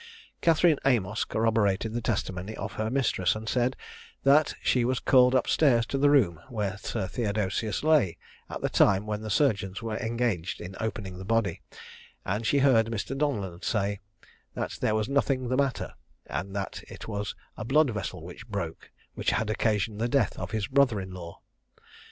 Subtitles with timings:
[0.41, 3.75] Catherine Amos corroborated the testimony of her mistress, and said,
[4.23, 8.17] that she was called up stairs to the room where Sir Theodosius lay,
[8.49, 11.61] at the time when the surgeons were engaged in opening the body,
[12.25, 13.15] and she heard Mr.
[13.15, 13.99] Donellan say
[14.55, 15.93] "that there was nothing the matter;
[16.25, 20.49] and that it was a blood vessel which broke, which had occasioned the death of
[20.49, 21.41] his brother in law."